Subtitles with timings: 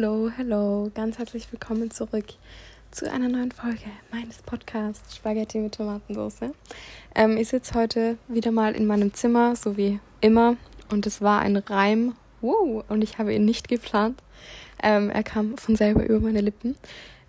[0.00, 2.26] Hallo, hallo, ganz herzlich willkommen zurück
[2.92, 6.52] zu einer neuen Folge meines Podcasts Spaghetti mit Tomatensauce.
[7.16, 10.56] Ähm, ich sitze heute wieder mal in meinem Zimmer, so wie immer,
[10.92, 14.22] und es war ein Reim, wow, und ich habe ihn nicht geplant.
[14.80, 16.76] Ähm, er kam von selber über meine Lippen.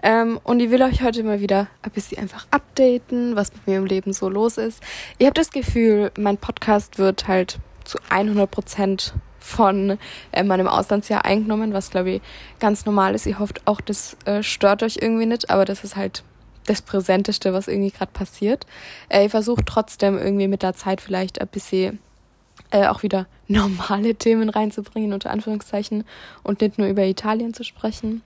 [0.04, 3.78] Ähm, und ich will euch heute mal wieder ein bisschen einfach updaten, was mit mir
[3.80, 4.84] im Leben so los ist.
[5.18, 9.98] Ich habe das Gefühl, mein Podcast wird halt zu 100 Prozent von
[10.32, 12.22] äh, meinem Auslandsjahr eingenommen, was glaube ich
[12.60, 13.26] ganz normal ist.
[13.26, 16.24] Ihr hofft auch, das äh, stört euch irgendwie nicht, aber das ist halt
[16.66, 18.66] das Präsenteste, was irgendwie gerade passiert.
[19.10, 22.00] Äh, ich versuche trotzdem irgendwie mit der Zeit vielleicht ein bisschen
[22.72, 26.04] äh, auch wieder normale Themen reinzubringen, unter Anführungszeichen,
[26.44, 28.22] und nicht nur über Italien zu sprechen.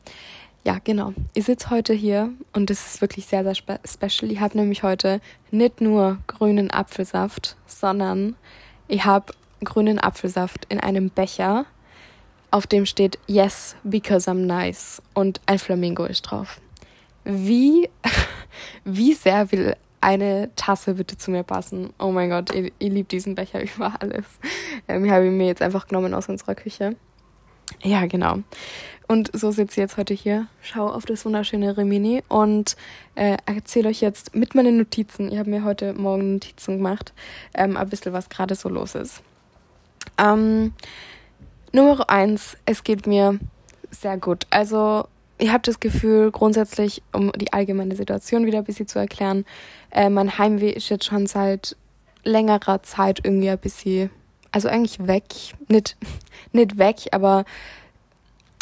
[0.66, 1.14] Ja, genau.
[1.34, 4.32] Ich sitze heute hier und das ist wirklich sehr, sehr spe special.
[4.32, 5.20] Ich habe nämlich heute
[5.52, 8.36] nicht nur grünen Apfelsaft, sondern
[8.88, 11.66] ich habe grünen Apfelsaft in einem Becher,
[12.52, 16.62] auf dem steht Yes, because I'm nice und ein Flamingo ist drauf.
[17.24, 17.90] Wie,
[18.84, 21.94] wie sehr will eine Tasse bitte zu mir passen?
[21.98, 24.26] Oh mein Gott, ich, ich liebe diesen Becher über alles.
[24.88, 26.96] Ähm, ich habe ihn mir jetzt einfach genommen aus unserer Küche.
[27.82, 28.40] Ja, genau.
[29.08, 32.76] Und so sitze ich jetzt heute hier, schaue auf das wunderschöne Rimini und
[33.16, 37.14] äh, erzähle euch jetzt mit meinen Notizen, ich habe mir heute Morgen Notizen gemacht,
[37.54, 39.22] ähm, ein bisschen, was gerade so los ist.
[40.18, 40.74] Ähm,
[41.72, 43.40] Nummer eins, es geht mir
[43.90, 44.46] sehr gut.
[44.50, 49.46] Also ich habe das Gefühl, grundsätzlich, um die allgemeine Situation wieder ein bisschen zu erklären,
[49.92, 51.76] äh, mein Heimweh ist jetzt schon seit
[52.24, 54.10] längerer Zeit irgendwie ein bisschen,
[54.52, 55.24] also eigentlich weg.
[55.68, 55.98] Nicht,
[56.52, 57.46] nicht weg, aber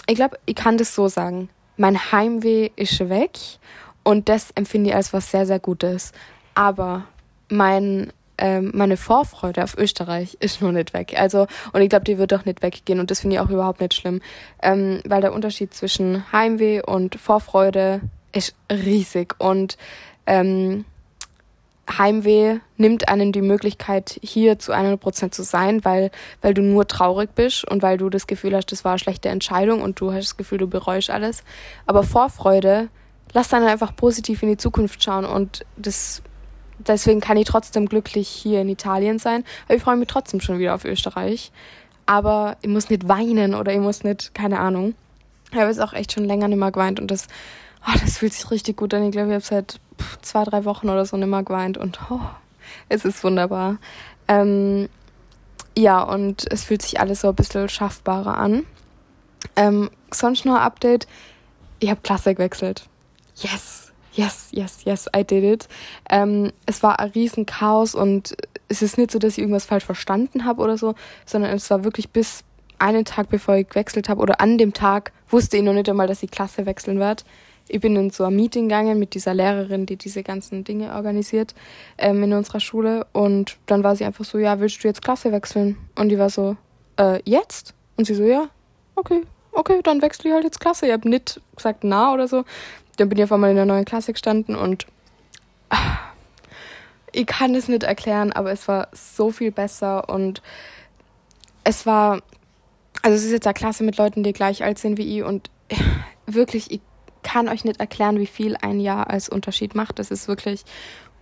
[0.07, 1.49] ich glaube, ich kann das so sagen.
[1.77, 3.37] Mein Heimweh ist weg
[4.03, 6.11] und das empfinde ich als was sehr, sehr Gutes.
[6.55, 7.05] Aber
[7.49, 8.11] mein
[8.41, 11.13] ähm, meine Vorfreude auf Österreich ist noch nicht weg.
[11.15, 13.79] Also, und ich glaube, die wird auch nicht weggehen und das finde ich auch überhaupt
[13.79, 14.19] nicht schlimm.
[14.61, 18.01] Ähm, weil der Unterschied zwischen Heimweh und Vorfreude
[18.33, 19.77] ist riesig und
[20.25, 20.85] ähm,
[21.97, 26.09] Heimweh nimmt einem die Möglichkeit, hier zu 100% zu sein, weil,
[26.41, 29.29] weil du nur traurig bist und weil du das Gefühl hast, das war eine schlechte
[29.29, 31.43] Entscheidung und du hast das Gefühl, du bereust alles.
[31.85, 32.87] Aber Vorfreude,
[33.33, 36.23] lass dann einfach positiv in die Zukunft schauen und das
[36.87, 39.43] deswegen kann ich trotzdem glücklich hier in Italien sein.
[39.65, 41.51] Aber ich freue mich trotzdem schon wieder auf Österreich.
[42.05, 44.95] Aber ich muss nicht weinen oder ich muss nicht, keine Ahnung.
[45.51, 47.27] Ich habe jetzt auch echt schon länger nicht mehr geweint und das,
[47.87, 49.03] oh, das fühlt sich richtig gut an.
[49.03, 49.79] Ich glaube, ich habe seit
[50.21, 52.21] zwei, drei Wochen oder so nicht mehr geweint und oh,
[52.89, 53.77] es ist wunderbar.
[54.27, 54.89] Ähm,
[55.77, 58.65] ja, und es fühlt sich alles so ein bisschen schaffbarer an.
[59.55, 61.07] Ähm, sonst noch ein Update.
[61.79, 62.87] Ich habe Klasse gewechselt.
[63.35, 63.90] Yes!
[64.13, 65.67] Yes, yes, yes, I did it.
[66.09, 68.35] Ähm, es war ein riesen Chaos und
[68.67, 70.95] es ist nicht so, dass ich irgendwas falsch verstanden habe oder so,
[71.25, 72.43] sondern es war wirklich bis
[72.79, 76.07] einen Tag bevor ich gewechselt habe oder an dem Tag wusste ich noch nicht einmal,
[76.07, 77.23] dass die Klasse wechseln wird.
[77.67, 81.53] Ich bin in so ein Meeting gegangen mit dieser Lehrerin, die diese ganzen Dinge organisiert
[81.97, 85.31] ähm, in unserer Schule und dann war sie einfach so, ja, willst du jetzt Klasse
[85.31, 85.77] wechseln?
[85.95, 86.57] Und die war so,
[86.97, 87.73] äh, jetzt?
[87.97, 88.49] Und sie so, ja,
[88.95, 89.21] okay,
[89.51, 90.87] okay, dann wechsle ich halt jetzt Klasse.
[90.87, 92.43] Ich habe nicht gesagt na oder so,
[92.97, 94.87] dann bin ich auf einmal in der neuen Klasse gestanden und
[95.69, 95.97] ah,
[97.11, 100.41] ich kann es nicht erklären, aber es war so viel besser und
[101.63, 102.21] es war,
[103.01, 105.49] also es ist jetzt eine Klasse mit Leuten, die gleich alt sind wie ich und
[106.25, 106.81] wirklich, ich
[107.23, 109.99] kann euch nicht erklären, wie viel ein Jahr als Unterschied macht.
[109.99, 110.63] Das ist wirklich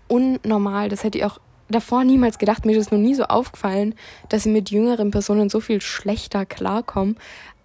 [0.08, 0.90] unnormal.
[0.90, 2.66] Das hätte ich auch davor niemals gedacht.
[2.66, 3.96] Mir ist es noch nie so aufgefallen,
[4.30, 7.16] dass ich mit jüngeren Personen so viel schlechter klarkomme.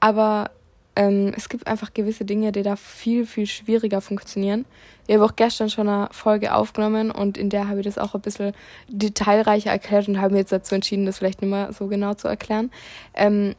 [0.00, 0.50] Aber
[0.96, 4.64] ähm, es gibt einfach gewisse Dinge, die da viel, viel schwieriger funktionieren.
[5.06, 8.14] Ich habe auch gestern schon eine Folge aufgenommen und in der habe ich das auch
[8.14, 8.54] ein bisschen
[8.88, 12.28] detailreicher erklärt und habe mir jetzt dazu entschieden, das vielleicht nicht mehr so genau zu
[12.28, 12.70] erklären.
[13.14, 13.54] Ähm,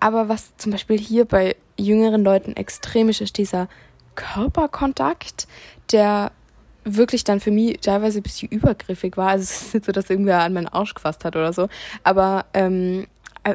[0.00, 3.68] aber was zum Beispiel hier bei jüngeren Leuten extrem ist, ist dieser
[4.14, 5.46] Körperkontakt,
[5.92, 6.32] der
[6.84, 9.28] wirklich dann für mich teilweise ein bisschen übergriffig war.
[9.28, 11.68] Also es ist nicht so, dass irgendwer an meinen Arsch gefasst hat oder so.
[12.02, 13.06] Aber ähm, äh,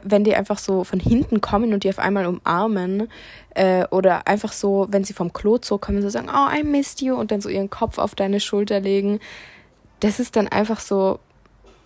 [0.04, 3.10] wenn die einfach so von hinten kommen und die auf einmal umarmen
[3.54, 7.16] äh, oder einfach so, wenn sie vom Klo zurückkommen, so sagen, oh, I missed you
[7.16, 9.20] und dann so ihren Kopf auf deine Schulter legen,
[10.00, 11.20] das ist dann einfach so,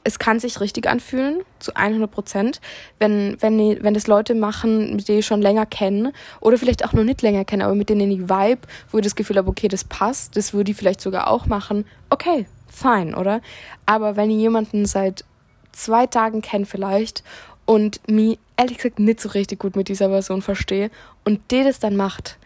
[0.04, 2.62] es kann sich richtig anfühlen, zu 100 Prozent,
[3.00, 6.94] wenn, wenn, die, wenn das Leute machen, denen ich schon länger kenne oder vielleicht auch
[6.94, 8.62] noch nicht länger kenne, aber mit denen ich vibe,
[8.92, 11.86] wo ich das Gefühl habe, okay, das passt, das würde ich vielleicht sogar auch machen,
[12.10, 13.42] okay, fine, oder?
[13.86, 15.26] Aber wenn ich jemanden seit
[15.72, 17.24] zwei Tagen kenne vielleicht
[17.70, 20.90] und mich ehrlich gesagt nicht so richtig gut mit dieser Person verstehe
[21.24, 22.40] und die das dann macht,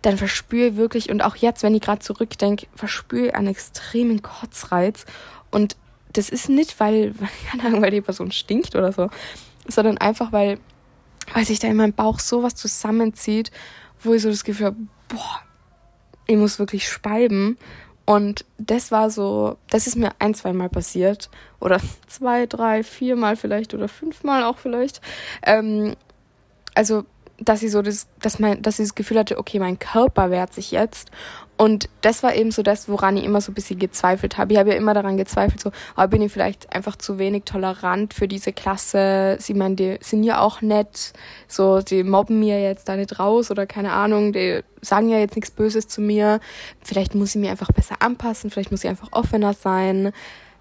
[0.00, 4.22] dann verspüre ich wirklich, und auch jetzt, wenn ich gerade zurückdenke, verspüre ich einen extremen
[4.22, 5.04] Kotzreiz.
[5.50, 5.76] Und
[6.14, 7.12] das ist nicht, weil,
[7.50, 9.10] keine Ahnung, weil die Person stinkt oder so,
[9.68, 10.58] sondern einfach, weil,
[11.34, 13.50] weil sich da in meinem Bauch sowas zusammenzieht,
[14.02, 14.76] wo ich so das Gefühl habe,
[15.08, 15.40] boah,
[16.26, 17.58] ich muss wirklich speiben.
[18.06, 21.30] Und das war so, das ist mir ein, zwei Mal passiert.
[21.60, 25.00] Oder zwei, drei, vier Mal vielleicht oder fünfmal auch vielleicht.
[25.42, 25.94] Ähm,
[26.74, 27.04] also
[27.38, 30.54] dass sie so das, dass mein, dass sie das Gefühl hatte, okay, mein Körper wehrt
[30.54, 31.10] sich jetzt.
[31.56, 34.52] Und das war eben so das, woran ich immer so ein bisschen gezweifelt habe.
[34.52, 38.12] Ich habe ja immer daran gezweifelt, so, oh, bin ich vielleicht einfach zu wenig tolerant
[38.12, 39.36] für diese Klasse?
[39.38, 41.12] Sie meinen, die sind ja auch nett,
[41.46, 45.36] so, die mobben mir jetzt da nicht raus oder keine Ahnung, die sagen ja jetzt
[45.36, 46.40] nichts Böses zu mir.
[46.82, 50.10] Vielleicht muss ich mir einfach besser anpassen, vielleicht muss ich einfach offener sein.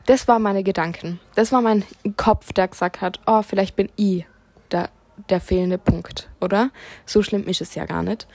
[0.05, 1.19] Das waren meine Gedanken.
[1.33, 1.83] Das war mein
[2.17, 4.25] Kopf, der gesagt hat, oh, vielleicht bin ich
[4.71, 4.89] der
[5.29, 6.71] der fehlende Punkt, oder?
[7.05, 8.27] So schlimm ist es ja gar nicht.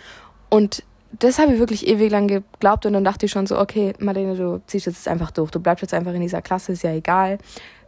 [0.49, 0.82] Und
[1.12, 4.37] das habe ich wirklich ewig lang geglaubt und dann dachte ich schon so, okay, Marlene,
[4.37, 5.50] du ziehst jetzt einfach durch.
[5.50, 7.38] Du bleibst jetzt einfach in dieser Klasse, ist ja egal.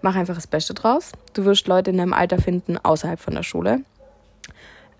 [0.02, 1.12] Mach einfach das Beste draus.
[1.34, 3.82] Du wirst Leute in deinem Alter finden, außerhalb von der Schule.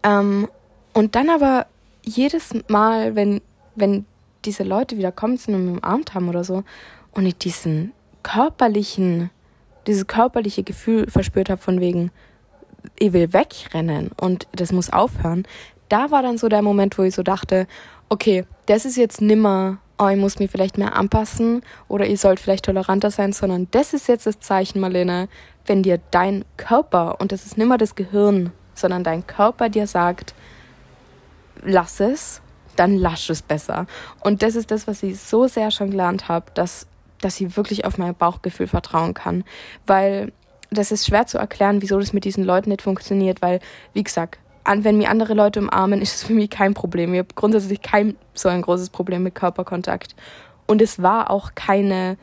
[0.02, 0.49] Ähm,
[0.93, 1.67] und dann aber
[2.02, 3.40] jedes Mal, wenn,
[3.75, 4.05] wenn
[4.44, 6.64] diese Leute wieder kommen und mich umarmt haben oder so,
[7.12, 9.31] und ich diesen körperlichen,
[9.87, 12.11] dieses körperliche Gefühl verspürt habe von wegen,
[12.99, 15.46] ich will wegrennen und das muss aufhören.
[15.88, 17.67] Da war dann so der Moment, wo ich so dachte,
[18.11, 22.41] okay, das ist jetzt nimmer, oh, ich muss mich vielleicht mehr anpassen oder ihr sollt
[22.41, 25.29] vielleicht toleranter sein, sondern das ist jetzt das Zeichen, Marlene,
[25.65, 30.35] wenn dir dein Körper, und das ist nimmer das Gehirn, sondern dein Körper dir sagt,
[31.62, 32.43] lass es,
[32.77, 33.87] dann lass es besser.
[34.21, 36.87] Und das ist das, was ich so sehr schon gelernt habe, dass,
[37.21, 39.45] dass ich wirklich auf mein Bauchgefühl vertrauen kann.
[39.87, 40.33] Weil
[40.71, 43.61] das ist schwer zu erklären, wieso das mit diesen Leuten nicht funktioniert, weil,
[43.93, 47.12] wie gesagt, wenn mir andere Leute umarmen, ist es für mich kein Problem.
[47.15, 50.15] Ich habe grundsätzlich kein so ein großes Problem mit Körperkontakt.
[50.67, 52.17] Und es war auch keine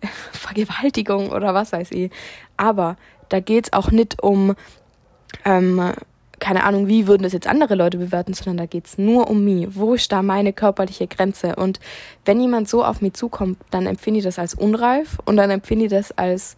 [0.32, 2.10] Vergewaltigung oder was weiß ich.
[2.56, 2.96] Aber
[3.28, 4.54] da geht es auch nicht um,
[5.44, 5.92] ähm,
[6.38, 9.44] keine Ahnung, wie würden das jetzt andere Leute bewerten, sondern da geht es nur um
[9.44, 9.68] mich.
[9.70, 11.54] Wo ist da meine körperliche Grenze?
[11.56, 11.78] Und
[12.24, 15.84] wenn jemand so auf mich zukommt, dann empfinde ich das als unreif und dann empfinde
[15.84, 16.56] ich das als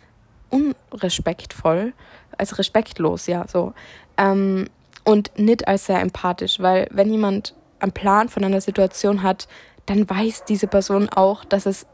[0.50, 1.92] unrespektvoll,
[2.38, 3.74] als respektlos, ja, so.
[4.16, 4.68] Ähm,
[5.04, 9.46] und nicht als sehr empathisch, weil wenn jemand einen Plan von einer Situation hat,
[9.86, 11.86] dann weiß diese Person auch, dass es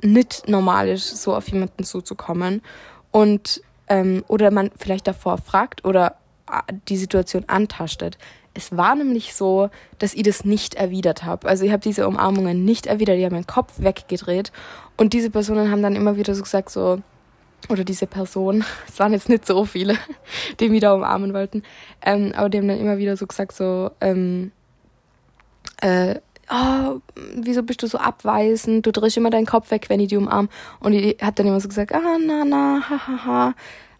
[0.00, 2.62] nicht normal ist, so auf jemanden zuzukommen.
[3.10, 6.16] Und ähm, oder man vielleicht davor fragt oder
[6.50, 8.18] äh, die Situation antastet.
[8.54, 9.68] Es war nämlich so,
[9.98, 11.48] dass ich das nicht erwidert habe.
[11.48, 14.52] Also ich habe diese Umarmungen nicht erwidert, ich habe meinen Kopf weggedreht
[14.96, 17.02] und diese Personen haben dann immer wieder so gesagt so,
[17.68, 19.96] oder diese Person, es waren jetzt nicht so viele,
[20.60, 21.62] die mich da umarmen wollten,
[22.02, 24.52] ähm, aber die haben dann immer wieder so gesagt, so, ähm,
[25.80, 26.16] äh,
[26.50, 27.00] oh,
[27.36, 30.48] wieso bist du so abweisend, du drehst immer deinen Kopf weg, wenn ich die umarm.
[30.80, 33.54] Und die hat dann immer so gesagt, ah, na, na, ha, ha, ha.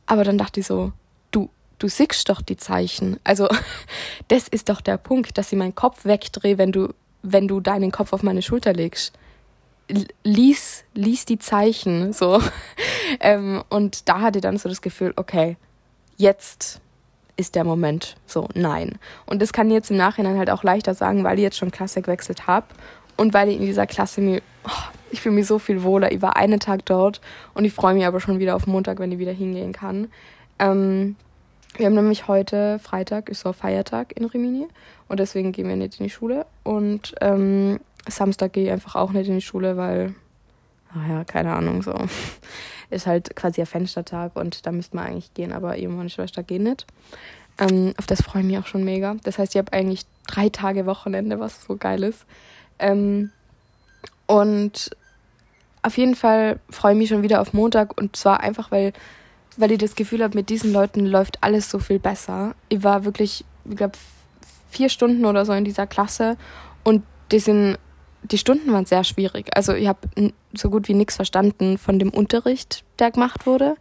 [0.07, 0.93] Aber dann dachte ich so,
[1.31, 3.19] du, du siehst doch die Zeichen.
[3.25, 3.49] Also,
[4.29, 6.89] das ist doch der Punkt, dass ich meinen Kopf wegdrehe, wenn du,
[7.23, 9.13] wenn du deinen Kopf auf meine Schulter legst
[10.23, 12.41] lies, lies die Zeichen so.
[13.21, 15.57] ähm, und da hatte dann so das Gefühl, okay,
[16.17, 16.81] jetzt
[17.37, 18.99] ist der Moment so, nein.
[19.27, 21.71] Und das kann ich jetzt im Nachhinein halt auch leichter sagen, weil ich jetzt schon
[21.71, 22.67] Klasse gewechselt habe
[23.17, 26.13] und weil ich in dieser Klasse mir, oh, ich fühle mich so viel wohler.
[26.13, 27.21] Ich war einen Tag dort
[27.55, 30.09] und ich freue mich aber schon wieder auf Montag, wenn ich wieder hingehen kann.
[30.59, 31.17] Ähm,
[31.77, 34.69] wir haben nämlich heute Freitag, ist so Feiertag in Rimini
[35.09, 39.13] und deswegen gehen wir nicht in die Schule und ähm, Samstag gehe ich einfach auch
[39.13, 40.15] nicht in die Schule, weil,
[40.95, 41.95] naja, keine Ahnung, so.
[42.91, 46.43] Ist halt quasi ein Fenstertag und da müsste man eigentlich gehen, aber eben meine Schwester
[46.43, 46.87] geht nicht.
[47.59, 49.17] Ähm, auf das freue ich mich auch schon mega.
[49.23, 52.27] Das heißt, ich habe eigentlich drei Tage Wochenende, was so geil ist.
[52.79, 53.31] Ähm,
[54.27, 54.91] und
[55.83, 58.93] auf jeden Fall freue ich mich schon wieder auf Montag und zwar einfach, weil,
[59.57, 62.55] weil ich das Gefühl habe, mit diesen Leuten läuft alles so viel besser.
[62.69, 63.99] Ich war wirklich, ich glaube,
[64.71, 66.37] vier Stunden oder so in dieser Klasse
[66.85, 67.79] und die sind
[68.25, 69.57] die Stunden waren sehr schwierig.
[69.57, 73.77] Also ich habe so gut wie nichts verstanden von dem Unterricht, der gemacht wurde.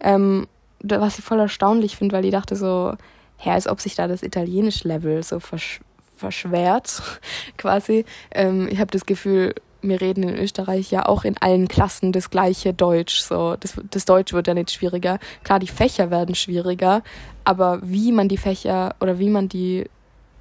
[0.00, 0.46] Ähm,
[0.80, 2.94] was ich voll erstaunlich finde, weil ich dachte so,
[3.38, 5.80] hä, als ob sich da das Italienisch-Level so versch
[6.16, 7.02] verschwert,
[7.58, 8.04] quasi.
[8.30, 12.30] Ähm, ich habe das Gefühl, wir reden in Österreich ja auch in allen Klassen das
[12.30, 13.20] gleiche Deutsch.
[13.20, 15.18] So, das, das Deutsch wird ja nicht schwieriger.
[15.44, 17.02] Klar, die Fächer werden schwieriger,
[17.44, 19.84] aber wie man die Fächer oder wie man die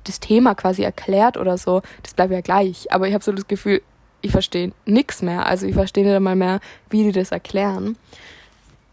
[0.05, 2.91] das Thema quasi erklärt oder so, das bleibt ja gleich.
[2.91, 3.81] Aber ich habe so das Gefühl,
[4.21, 5.45] ich verstehe nichts mehr.
[5.45, 6.59] Also ich verstehe nicht einmal mehr,
[6.89, 7.97] wie die das erklären.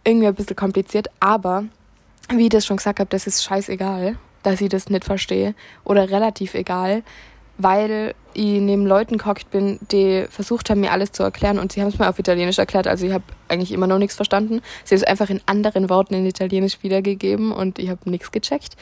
[0.05, 1.65] Irgendwie ein bisschen kompliziert, aber
[2.29, 5.55] wie ich das schon gesagt habe, das ist scheißegal, dass ich das nicht verstehe
[5.85, 7.03] oder relativ egal,
[7.59, 11.81] weil ich neben Leuten gehockt bin, die versucht haben, mir alles zu erklären und sie
[11.81, 14.63] haben es mir auf Italienisch erklärt, also ich habe eigentlich immer noch nichts verstanden.
[14.85, 18.77] Sie haben es einfach in anderen Worten in Italienisch wiedergegeben und ich habe nichts gecheckt.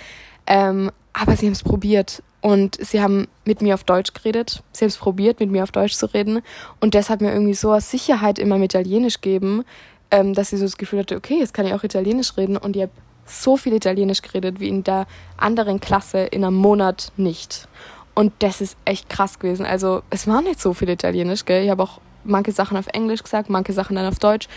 [0.51, 4.63] Ähm, aber sie haben es probiert Und sie haben mit mir auf Deutsch geredet.
[4.73, 6.43] Sie haben es probiert, mit mir auf Deutsch zu reden.
[6.81, 9.65] Und das hat mir irgendwie so eine Sicherheit immer mit Italienisch gegeben,
[10.11, 12.57] ähm, dass ich so das Gefühl hatte, okay, jetzt kann ich auch Italienisch reden.
[12.57, 12.93] Und ich habe
[13.27, 17.69] so viel Italienisch geredet wie in der anderen Klasse in einem Monat nicht.
[18.15, 19.65] Und das ist echt krass gewesen.
[19.65, 21.63] Also es war nicht so viel Italienisch, gell?
[21.63, 24.49] Ich habe auch manche Sachen auf Englisch gesagt, manche Sachen dann auf Deutsch.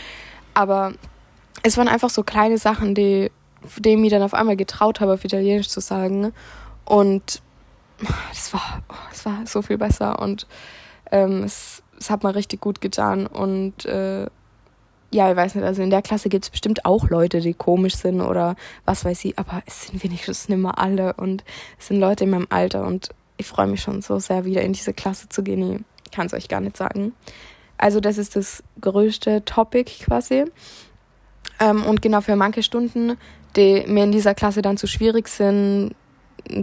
[0.53, 0.93] Aber
[1.61, 3.29] es waren einfach so kleine Sachen, die,
[3.79, 6.33] die mir dann auf einmal getraut habe, auf Italienisch zu sagen.
[6.85, 7.41] Und
[8.29, 10.47] das war, das war so viel besser und
[11.11, 13.27] ähm, es, es hat mir richtig gut getan.
[13.27, 14.27] Und äh,
[15.11, 17.95] ja, ich weiß nicht, also in der Klasse gibt es bestimmt auch Leute, die komisch
[17.95, 18.55] sind oder
[18.85, 21.43] was weiß ich, aber es sind wenigstens nicht mehr alle und
[21.79, 24.73] es sind Leute in meinem Alter und ich freue mich schon so sehr, wieder in
[24.73, 25.85] diese Klasse zu gehen.
[26.05, 27.13] Ich kann es euch gar nicht sagen.
[27.77, 30.45] Also, das ist das größte Topic quasi.
[31.59, 33.17] Ähm, und genau für manche Stunden,
[33.55, 35.95] die mir in dieser Klasse dann zu schwierig sind,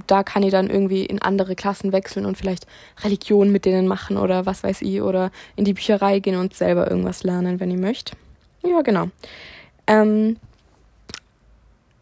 [0.06, 2.66] da kann ich dann irgendwie in andere Klassen wechseln und vielleicht
[3.02, 6.90] Religion mit denen machen oder was weiß ich oder in die Bücherei gehen und selber
[6.90, 8.14] irgendwas lernen, wenn ich möchte.
[8.62, 9.08] Ja, genau.
[9.86, 10.36] Ähm,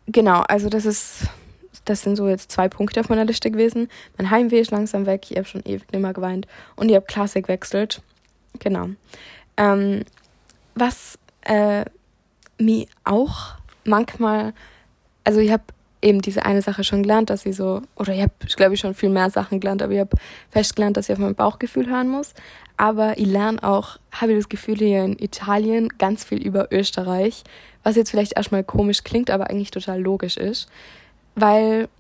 [0.07, 1.29] genau, also das ist,
[1.85, 3.89] das sind so jetzt zwei Punkte auf meiner Liste gewesen.
[4.17, 7.07] Mein Heimweh ist langsam weg, ich habe schon ewig nicht mehr geweint und ich habe
[7.07, 8.03] Klassik gewechselt.
[8.59, 8.89] Genau.
[9.57, 10.05] Ähm,
[10.75, 11.85] was äh,
[12.59, 13.55] mir auch
[13.85, 14.53] manchmal,
[15.29, 15.65] also ich habe
[16.01, 18.95] eben diese eine Sache schon gelernt, dass ich so, oder ich habe, glaube ich, schon
[18.95, 20.17] viel mehr Sachen gelernt, aber ich habe
[20.51, 22.33] festgelernt, dass ich auf mein Bauchgefühl hören muss.
[22.79, 27.45] Aber ich lerne auch, habe ich das Gefühl, hier in Italien ganz viel über Österreich,
[27.83, 30.71] was jetzt vielleicht erstmal komisch klingt, aber eigentlich total logisch ist,
[31.35, 31.91] weil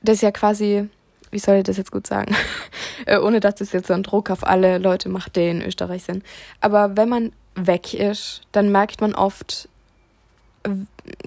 [0.00, 0.88] das ja quasi,
[1.30, 2.34] wie soll ich das jetzt gut sagen,
[3.04, 6.04] äh, ohne dass das jetzt so einen Druck auf alle Leute macht, die in Österreich
[6.04, 6.24] sind.
[6.62, 9.68] Aber wenn man weg ist, dann merkt man oft,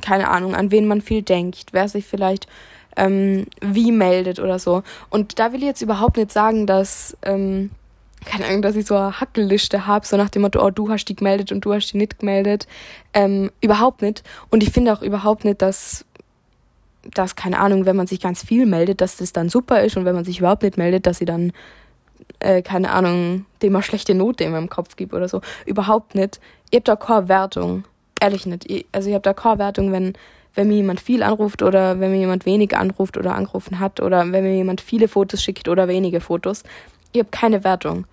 [0.02, 2.48] keine Ahnung, an wen man viel denkt, wer sich vielleicht
[2.96, 4.84] ähm, wie meldet oder so.
[5.10, 7.72] Und da will ich jetzt überhaupt nicht sagen, dass, ähm,
[8.26, 11.06] keine Ahnung, dass ich so eine Hackelliste habe, so nach dem Motto, oh, du hast
[11.06, 12.68] die gemeldet und du hast die nicht gemeldet.
[13.14, 14.24] Ähm, überhaupt nicht.
[14.50, 16.06] Und ich finde auch überhaupt nicht, dass,
[17.14, 20.06] dass, keine Ahnung, wenn man sich ganz viel meldet, dass das dann super ist und
[20.06, 21.52] wenn man sich überhaupt nicht meldet, dass sie dann,
[22.40, 25.42] äh, keine Ahnung, dem mal schlechte Note in meinem Kopf gibt oder so.
[25.66, 26.40] Überhaupt nicht.
[26.72, 27.84] Ihr habt da keine Wertung
[28.24, 28.66] ehrlich nicht.
[28.92, 30.14] Also ich habe da keine Wertung, wenn,
[30.56, 34.32] wenn mir jemand viel anruft oder wenn mir jemand wenig anruft oder angerufen hat oder
[34.32, 36.64] wenn mir jemand viele Fotos schickt oder wenige Fotos.
[37.12, 38.06] Ich habe keine Wertung.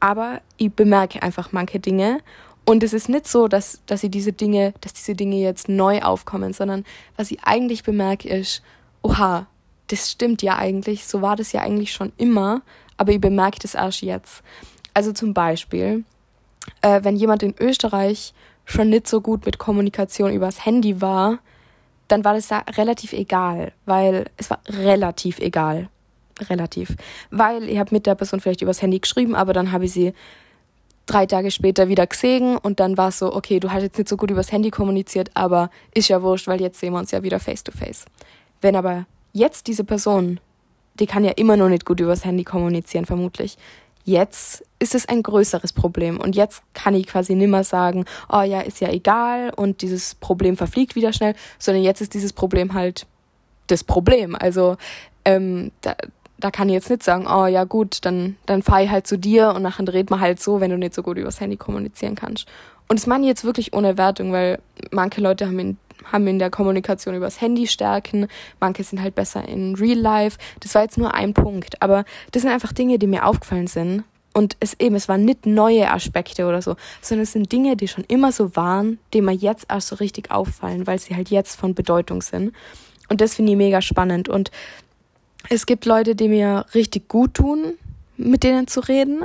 [0.00, 2.20] Aber ich bemerke einfach manche Dinge.
[2.64, 6.00] Und es ist nicht so, dass, dass ich diese Dinge, dass diese Dinge jetzt neu
[6.00, 6.84] aufkommen, sondern
[7.16, 8.62] was ich eigentlich bemerke ist,
[9.02, 9.46] oha,
[9.88, 12.62] das stimmt ja eigentlich, so war das ja eigentlich schon immer,
[12.96, 14.42] aber ich bemerke das erst jetzt.
[14.94, 16.04] Also zum Beispiel,
[16.82, 18.32] äh, wenn jemand in Österreich
[18.64, 21.38] schon nicht so gut mit Kommunikation übers Handy war,
[22.08, 25.88] dann war das da relativ egal, weil es war relativ egal.
[26.48, 26.96] Relativ.
[27.30, 30.12] Weil ich habe mit der Person vielleicht übers Handy geschrieben, aber dann habe ich sie
[31.06, 34.08] drei Tage später wieder gesehen und dann war es so, okay, du hast jetzt nicht
[34.08, 37.22] so gut übers Handy kommuniziert, aber ist ja wurscht, weil jetzt sehen wir uns ja
[37.22, 38.04] wieder face to face.
[38.60, 40.40] Wenn aber jetzt diese Person,
[40.98, 43.58] die kann ja immer noch nicht gut übers Handy kommunizieren, vermutlich,
[44.04, 48.60] Jetzt ist es ein größeres Problem und jetzt kann ich quasi nimmer sagen, oh ja,
[48.60, 53.06] ist ja egal und dieses Problem verfliegt wieder schnell, sondern jetzt ist dieses Problem halt
[53.68, 54.34] das Problem.
[54.34, 54.76] Also
[55.24, 55.94] ähm, da,
[56.38, 59.16] da kann ich jetzt nicht sagen, oh ja gut, dann, dann fahre ich halt zu
[59.16, 62.16] dir und nachher dreht man halt so, wenn du nicht so gut übers Handy kommunizieren
[62.16, 62.46] kannst.
[62.88, 64.58] Und das meine ich jetzt wirklich ohne Wertung, weil
[64.90, 65.78] manche Leute haben in,
[66.10, 68.26] haben in der Kommunikation übers Handy Stärken,
[68.60, 70.38] manche sind halt besser in Real Life.
[70.60, 74.04] Das war jetzt nur ein Punkt, aber das sind einfach Dinge, die mir aufgefallen sind.
[74.34, 77.88] Und es eben, es waren nicht neue Aspekte oder so, sondern es sind Dinge, die
[77.88, 81.56] schon immer so waren, die mir jetzt erst so richtig auffallen, weil sie halt jetzt
[81.56, 82.54] von Bedeutung sind.
[83.08, 84.30] Und das finde ich mega spannend.
[84.30, 84.50] Und
[85.50, 87.74] es gibt Leute, die mir richtig gut tun,
[88.16, 89.22] mit denen zu reden.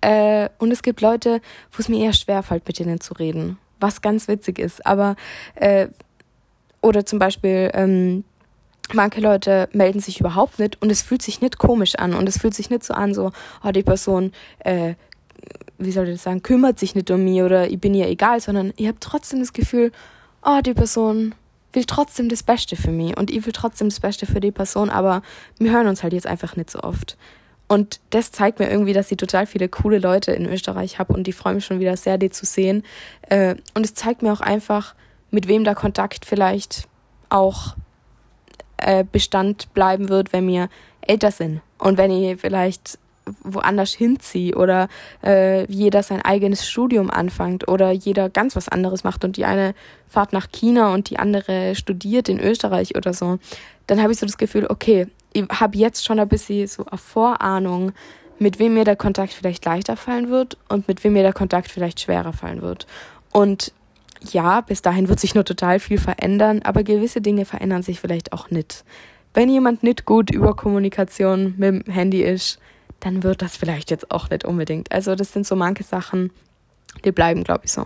[0.00, 1.40] Äh, und es gibt Leute,
[1.72, 3.58] wo es mir eher schwerfällt, mit denen zu reden.
[3.80, 4.86] Was ganz witzig ist.
[4.86, 5.16] Aber
[5.56, 5.88] äh,
[6.80, 8.24] oder zum Beispiel, ähm,
[8.92, 12.38] manche Leute melden sich überhaupt nicht und es fühlt sich nicht komisch an und es
[12.38, 13.32] fühlt sich nicht so an, so,
[13.64, 14.94] oh, die Person, äh,
[15.78, 18.40] wie soll ich das sagen, kümmert sich nicht um mich oder ich bin ihr egal,
[18.40, 19.92] sondern ich habe trotzdem das Gefühl,
[20.42, 21.34] oh, die Person
[21.72, 24.90] will trotzdem das Beste für mich und ich will trotzdem das Beste für die Person,
[24.90, 25.22] aber
[25.58, 27.16] wir hören uns halt jetzt einfach nicht so oft.
[27.68, 31.28] Und das zeigt mir irgendwie, dass ich total viele coole Leute in Österreich habe und
[31.28, 32.82] ich freue mich schon wieder sehr, die zu sehen.
[33.28, 34.94] Äh, und es zeigt mir auch einfach,
[35.30, 36.88] mit wem der Kontakt vielleicht
[37.28, 37.76] auch
[38.78, 40.68] äh, Bestand bleiben wird, wenn wir
[41.00, 42.98] älter sind und wenn ich vielleicht
[43.42, 44.88] woanders hinziehe oder
[45.22, 49.74] äh, jeder sein eigenes Studium anfängt oder jeder ganz was anderes macht und die eine
[50.08, 53.38] fahrt nach China und die andere studiert in Österreich oder so,
[53.86, 56.98] dann habe ich so das Gefühl, okay, ich habe jetzt schon ein bisschen so eine
[56.98, 57.92] Vorahnung,
[58.38, 61.70] mit wem mir der Kontakt vielleicht leichter fallen wird und mit wem mir der Kontakt
[61.70, 62.86] vielleicht schwerer fallen wird.
[63.32, 63.72] Und
[64.20, 68.32] ja, bis dahin wird sich nur total viel verändern, aber gewisse Dinge verändern sich vielleicht
[68.32, 68.84] auch nicht.
[69.34, 72.58] Wenn jemand nicht gut über Kommunikation mit dem Handy ist,
[73.00, 74.90] dann wird das vielleicht jetzt auch nicht unbedingt.
[74.90, 76.30] Also das sind so manche Sachen,
[77.04, 77.84] die bleiben, glaube ich, so.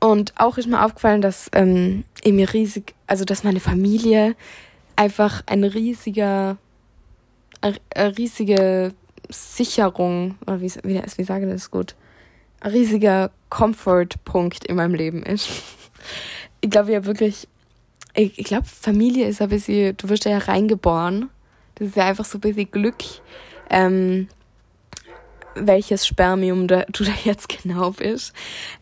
[0.00, 4.36] Und auch ist mir aufgefallen, dass ähm, mir riesig, also dass meine Familie
[4.94, 6.56] einfach ein riesiger,
[7.60, 8.94] eine riesige
[9.28, 11.94] Sicherung, oder wie, wie, wie sage ich das gut,
[12.64, 15.48] riesiger Comfort-Punkt in meinem Leben ist.
[16.60, 17.48] Ich glaube ja wirklich,
[18.14, 21.30] ich, ich glaube, Familie ist ein bisschen, du wirst ja reingeboren.
[21.76, 22.96] Das ist ja einfach so ein bisschen Glück,
[23.70, 24.28] ähm,
[25.54, 28.32] welches Spermium da, du da jetzt genau bist.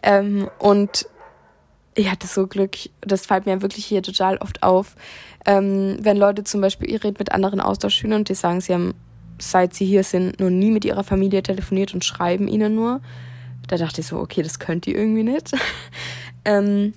[0.03, 1.07] Ähm, und
[1.95, 4.97] ich hatte so Glück, das fällt mir wirklich hier total oft auf,
[5.47, 8.95] ähm, wenn Leute zum Beispiel, ihr redet mit anderen Austauschschülern und die sagen, sie haben,
[9.39, 13.01] seit sie hier sind, noch nie mit ihrer Familie telefoniert und schreiben ihnen nur.
[13.67, 15.53] Da dachte ich so, okay, das könnt ihr irgendwie nicht.
[16.45, 16.95] ähm,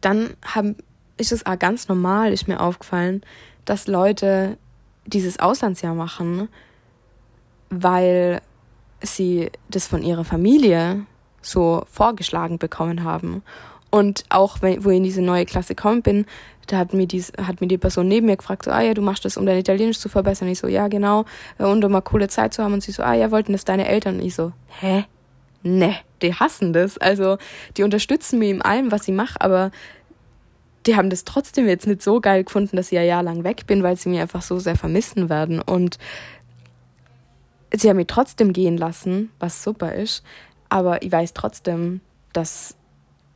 [0.00, 0.76] dann haben,
[1.16, 3.22] ist es auch ganz normal, ist mir aufgefallen,
[3.64, 4.56] dass Leute
[5.06, 6.48] dieses Auslandsjahr machen,
[7.68, 8.40] weil
[9.02, 11.06] sie das von ihrer Familie
[11.42, 13.42] so vorgeschlagen bekommen haben.
[13.90, 16.26] Und auch wenn, wo ich in diese neue Klasse gekommen bin,
[16.68, 19.02] da hat mir, die, hat mir die Person neben mir gefragt, so, ah ja, du
[19.02, 20.48] machst das, um dein Italienisch zu verbessern.
[20.48, 21.24] Ich so, ja, genau.
[21.58, 22.74] Und um mal coole Zeit zu haben.
[22.74, 24.16] Und sie so, ah ja, wollten das deine Eltern?
[24.16, 25.04] Und ich so, hä?
[25.62, 26.96] Ne, die hassen das.
[26.98, 27.38] Also,
[27.76, 29.70] die unterstützen mich in allem, was ich mache, aber
[30.86, 33.66] die haben das trotzdem jetzt nicht so geil gefunden, dass ich ein Jahr lang weg
[33.66, 35.60] bin, weil sie mich einfach so sehr vermissen werden.
[35.60, 35.98] Und
[37.72, 40.24] sie haben mich trotzdem gehen lassen, was super ist.
[40.68, 42.00] Aber ich weiß trotzdem,
[42.32, 42.76] dass,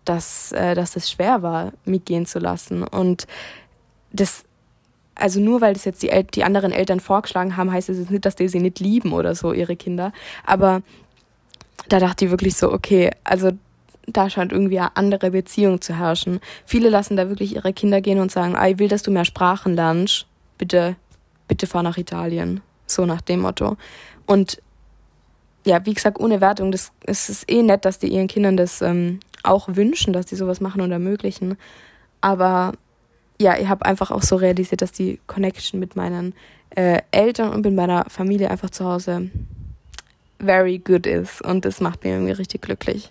[0.04, 2.82] dass, äh, dass es schwer war, mich gehen zu lassen.
[2.82, 3.26] Und
[4.12, 4.44] das,
[5.14, 8.10] also nur weil das jetzt die, El die anderen Eltern vorgeschlagen haben, heißt es jetzt
[8.10, 10.12] nicht, dass die sie nicht lieben oder so, ihre Kinder.
[10.46, 10.82] Aber
[11.88, 13.50] da dachte ich wirklich so, okay, also
[14.06, 16.40] da scheint irgendwie eine andere Beziehung zu herrschen.
[16.66, 19.24] Viele lassen da wirklich ihre Kinder gehen und sagen, ah, ich will, dass du mehr
[19.24, 20.26] Sprachen lernst.
[20.58, 20.96] Bitte,
[21.48, 22.60] bitte fahr nach Italien.
[22.86, 23.76] So nach dem Motto.
[24.26, 24.60] Und
[25.64, 28.82] ja, wie gesagt, ohne Wertung, das, es ist eh nett, dass die ihren Kindern das
[28.82, 31.56] ähm, auch wünschen, dass die sowas machen und ermöglichen.
[32.20, 32.74] Aber
[33.40, 36.34] ja, ich habe einfach auch so realisiert, dass die Connection mit meinen
[36.70, 39.30] äh, Eltern und mit meiner Familie einfach zu Hause
[40.38, 41.42] very good ist.
[41.42, 43.10] Und das macht mir irgendwie richtig glücklich.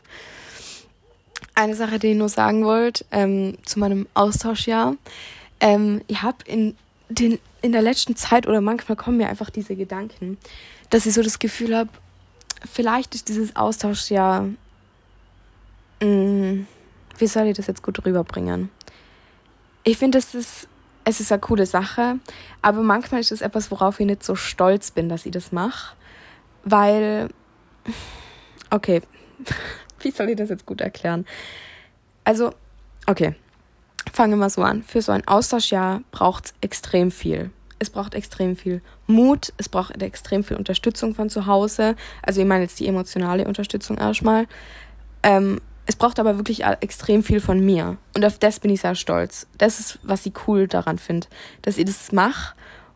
[1.55, 4.95] Eine Sache, die ich nur sagen wollte, ähm, zu meinem Austauschjahr.
[5.59, 6.75] Ähm, ich habe in,
[7.62, 10.38] in der letzten Zeit oder manchmal kommen mir einfach diese Gedanken,
[10.89, 11.89] dass ich so das Gefühl habe,
[12.71, 14.49] vielleicht ist dieses Austauschjahr,
[16.01, 16.67] mh, mm,
[17.19, 18.69] wie soll ich das jetzt gut rüberbringen?
[19.83, 20.67] Ich finde, es ist,
[21.03, 22.19] es ist eine coole Sache,
[22.62, 25.95] aber manchmal ist es etwas, worauf ich nicht so stolz bin, dass ich das mache,
[26.63, 27.30] weil,
[28.69, 29.02] okay,
[30.02, 31.26] wie soll ich das jetzt gut erklären?
[32.23, 32.54] Also,
[33.08, 33.36] okay,
[34.12, 34.84] fangen wir mal so an.
[34.84, 37.52] Für so ein Austauschjahr braucht es extrem viel
[37.84, 41.95] es braucht extrem viel Mut, es braucht extrem viel Unterstützung von zu Hause.
[42.21, 44.47] Also ich meine jetzt die emotionale Unterstützung erstmal.
[45.21, 47.97] Ähm, es braucht aber wirklich extrem viel von mir.
[48.15, 49.47] Und auf das bin ich sehr stolz.
[49.58, 51.28] Das ist, was ich cool daran finde,
[51.62, 52.56] dass ich das mache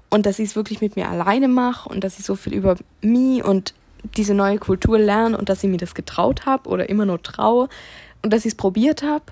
[0.09, 2.75] und dass ich es wirklich mit mir alleine mache und dass ich so viel über
[3.01, 3.73] mich und
[4.15, 7.67] diese neue Kultur lerne und dass ich mir das getraut habe oder immer nur traue
[8.21, 9.25] und dass ich es probiert habe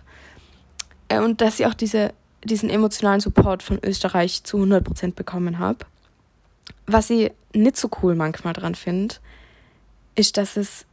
[1.07, 2.11] äh, und dass ich auch diese
[2.45, 5.79] diesen emotionalen Support von Österreich zu 100% bekommen habe.
[6.85, 9.15] Was ich nicht so cool manchmal dran finde,
[10.15, 10.85] ist, dass es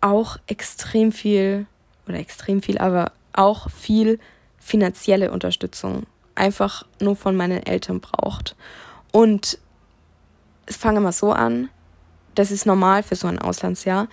[0.00, 1.66] auch extrem viel,
[2.06, 4.18] oder extrem viel, aber auch viel
[4.58, 8.54] finanzielle Unterstützung einfach nur von meinen Eltern braucht.
[9.12, 9.58] Und
[10.68, 11.68] fange mal so an,
[12.34, 14.08] das ist normal für so ein Auslandsjahr,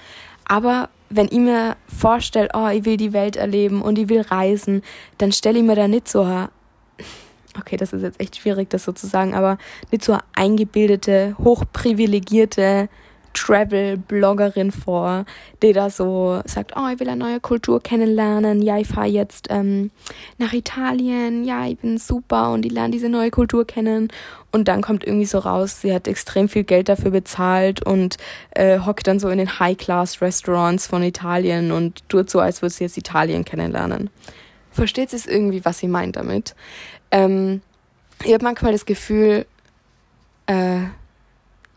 [0.45, 4.81] aber wenn ich mir vorstelle, oh, ich will die Welt erleben und ich will reisen,
[5.17, 6.25] dann stelle ich mir da nicht so
[7.60, 9.57] okay, das ist jetzt echt schwierig, das so zu sagen, aber
[9.91, 12.89] nicht so eingebildete, hochprivilegierte
[13.34, 15.26] Travel-Bloggerin vor,
[15.62, 19.48] die da so sagt, oh, ich will eine neue Kultur kennenlernen, ja, ich fahre jetzt
[19.50, 19.92] ähm,
[20.38, 24.10] nach Italien, ja, ich bin super und ich lerne diese neue Kultur kennen.
[24.52, 28.18] Und dann kommt irgendwie so raus, sie hat extrem viel Geld dafür bezahlt und
[28.52, 32.86] äh, hockt dann so in den High-Class-Restaurants von Italien und tut so, als würde sie
[32.86, 34.10] jetzt Italien kennenlernen.
[34.72, 36.56] Versteht sie es irgendwie, was sie meint damit?
[37.12, 37.62] Ähm,
[38.24, 39.46] ich habe manchmal das Gefühl,
[40.48, 40.82] äh,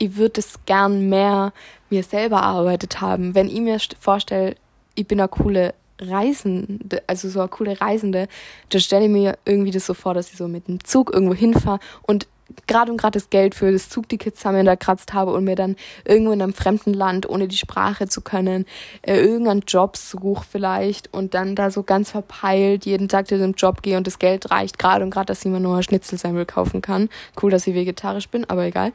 [0.01, 1.53] ich würde es gern mehr
[1.91, 3.35] mir selber erarbeitet haben.
[3.35, 4.57] Wenn ich mir vorstelle,
[4.95, 8.27] ich bin eine coole Reisende, also so eine coole Reisende,
[8.71, 11.35] dann stelle ich mir irgendwie das so vor, dass ich so mit dem Zug irgendwo
[11.35, 12.27] hinfahre und
[12.67, 16.43] gerade und gerade das Geld für das Zugticket zusammengekratzt habe und mir dann irgendwo in
[16.43, 18.67] einem fremden Land, ohne die Sprache zu können,
[19.03, 23.53] äh, irgendeinen Job suche vielleicht und dann da so ganz verpeilt jeden Tag zu dem
[23.53, 26.83] Job gehe und das Geld reicht gerade und gerade, dass ich mir nur Schnitzelsemmel kaufen
[26.83, 27.09] kann.
[27.41, 28.93] Cool, dass ich vegetarisch bin, aber egal.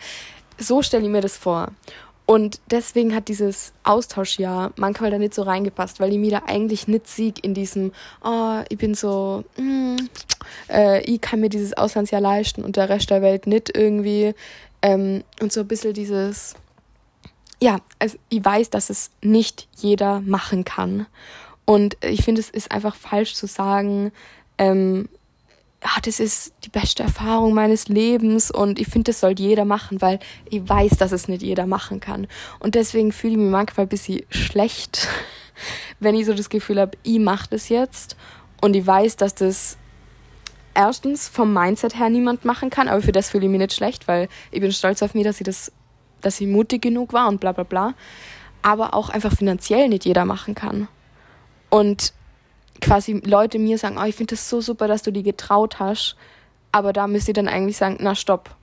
[0.58, 1.70] So stelle ich mir das vor.
[2.26, 6.88] Und deswegen hat dieses Austauschjahr manchmal da nicht so reingepasst, weil ich mir da eigentlich
[6.88, 7.92] nicht sieg in diesem,
[8.24, 9.98] oh, ich bin so, mm,
[10.70, 14.34] äh, ich kann mir dieses Auslandsjahr leisten und der Rest der Welt nicht irgendwie.
[14.82, 16.56] Ähm, und so ein bisschen dieses,
[17.62, 21.06] ja, also ich weiß, dass es nicht jeder machen kann.
[21.66, 24.12] Und ich finde, es ist einfach falsch zu sagen,
[24.58, 25.10] ähm,
[25.84, 30.02] ja, das ist die beste Erfahrung meines Lebens und ich finde, das soll jeder machen,
[30.02, 32.28] weil ich weiß, dass es nicht jeder machen kann.
[32.60, 35.08] Und deswegen fühle ich mich manchmal ein bisschen schlecht,
[36.00, 38.16] wenn ich so das Gefühl habe, ich mache das jetzt
[38.62, 39.78] und ich weiß, dass das
[40.74, 44.08] erstens vom Mindset her niemand machen kann, aber für das fühle ich mich nicht schlecht,
[44.08, 45.72] weil ich bin stolz auf mich, dass ich das,
[46.22, 47.94] dass ich mutig genug war und bla bla bla.
[48.62, 50.88] Aber auch einfach finanziell nicht jeder machen kann.
[51.70, 52.14] Und
[52.82, 56.16] quasi Leute mir sagen, oh, ich finde das so super, dass du die getraut hast.
[56.72, 58.56] Aber da müsst ihr dann eigentlich sagen, na stopp.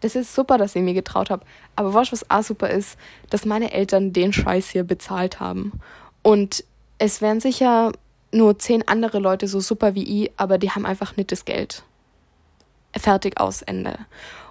[0.00, 1.44] Das ist super, dass ich mir getraut habe.
[1.76, 5.72] Aber was, was auch super ist, dass meine Eltern den Scheiß hier bezahlt haben.
[6.22, 6.64] Und
[6.98, 7.92] es wären sicher
[8.32, 11.82] nur zehn andere Leute so super wie ich, aber die haben einfach nicht das Geld.
[12.96, 13.98] Fertig aus Ende.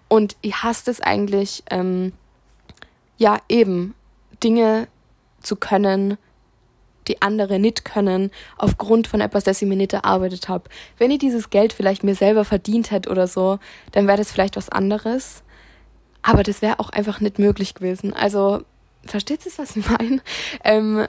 [0.08, 2.13] Und ich hasse es eigentlich, ähm,
[3.17, 3.95] ja, eben
[4.43, 4.88] Dinge
[5.41, 6.17] zu können,
[7.10, 10.69] die andere nicht können, aufgrund von etwas, das ich mir nicht erarbeitet habe.
[10.98, 13.60] Wenn ich dieses Geld vielleicht mir selber verdient hätte oder so,
[13.91, 15.43] dann wäre das vielleicht was anderes.
[16.22, 18.13] Aber das wäre auch einfach nicht möglich gewesen.
[18.13, 18.62] Also,
[19.06, 20.22] versteht ihr, was ich meine?
[20.63, 21.08] Ähm,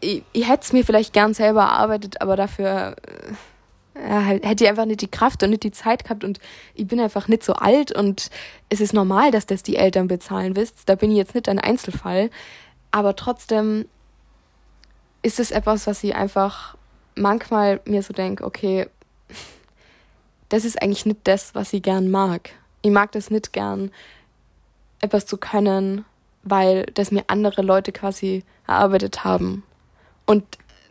[0.00, 2.96] ich, ich hätte es mir vielleicht gern selber erarbeitet, aber dafür
[3.94, 6.38] äh, ja, hätte ich einfach nicht die Kraft und nicht die Zeit gehabt und
[6.74, 8.30] ich bin einfach nicht so alt und
[8.68, 10.88] es ist normal, dass das die Eltern bezahlen, wisst.
[10.88, 12.30] Da bin ich jetzt nicht ein Einzelfall.
[12.90, 13.86] Aber trotzdem
[15.22, 16.76] ist es etwas, was ich einfach
[17.14, 18.88] manchmal mir so denke, okay,
[20.48, 22.50] das ist eigentlich nicht das, was ich gern mag.
[22.82, 23.90] Ich mag das nicht gern,
[25.00, 26.04] etwas zu können,
[26.42, 29.62] weil das mir andere Leute quasi erarbeitet haben.
[30.26, 30.44] Und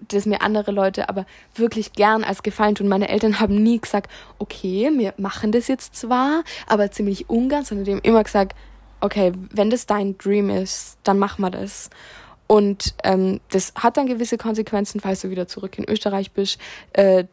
[0.08, 2.88] das mir andere Leute aber wirklich gern als Gefallen tun.
[2.88, 7.86] Meine Eltern haben nie gesagt, okay, wir machen das jetzt zwar, aber ziemlich ungern, sondern
[7.86, 8.56] die haben immer gesagt,
[9.00, 11.90] okay, wenn das dein Dream ist, dann machen wir das.
[12.52, 16.60] Und ähm, das hat dann gewisse Konsequenzen, falls du wieder zurück in Österreich bist,
[16.92, 17.24] äh,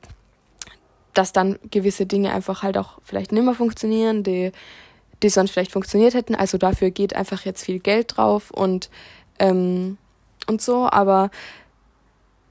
[1.12, 4.52] dass dann gewisse Dinge einfach halt auch vielleicht nicht mehr funktionieren, die,
[5.24, 6.36] die sonst vielleicht funktioniert hätten.
[6.36, 8.90] Also dafür geht einfach jetzt viel Geld drauf und,
[9.40, 9.98] ähm,
[10.46, 11.32] und so, aber